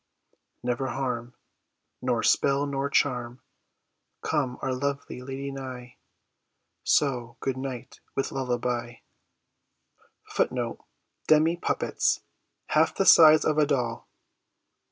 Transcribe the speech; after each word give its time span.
Never 0.63 0.87
harm, 0.87 1.35
Nor 2.01 2.23
spell 2.23 2.65
nor 2.65 2.89
charm, 2.89 3.39
Come 4.23 4.57
our 4.59 4.73
lovely 4.73 5.21
lady 5.21 5.51
nigh; 5.51 5.97
So, 6.83 7.37
good 7.39 7.55
night, 7.55 7.99
with 8.15 8.31
lullaby. 8.31 8.95
SHAKESPEARE. 10.33 10.77
Demi 11.27 11.55
puppets: 11.55 12.21
half 12.69 12.95
the 12.95 13.05
size 13.05 13.45
of 13.45 13.59
a 13.59 13.67
doll. 13.67 14.07